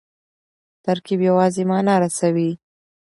[0.85, 2.49] ترکیب یوازي مانا رسوي.